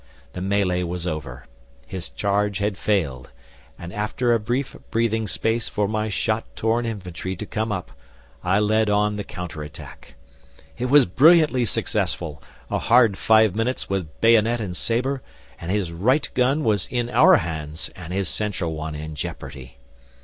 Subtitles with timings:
[0.33, 1.45] The melee was over.
[1.85, 3.29] His charge had failed,
[3.77, 7.91] and, after a brief breathing space for my shot torn infantry to come up,
[8.43, 10.15] I led on the counter attack.
[10.75, 12.41] It was brilliantly successful;
[12.71, 15.21] a hard five minutes with bayonet and sabre,
[15.59, 19.77] and his right gun was in our hands and his central one in jeopardy.